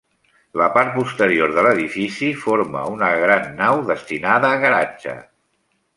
La 0.59 0.69
part 0.77 0.93
posterior 0.95 1.53
de 1.57 1.65
l'edifici 1.67 2.31
forma 2.47 2.81
una 2.95 3.11
gran 3.25 3.47
nau 3.61 3.85
destinada 3.91 4.53
a 4.57 4.61
garatge. 4.65 5.15